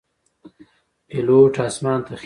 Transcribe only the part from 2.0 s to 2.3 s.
ته خیژي.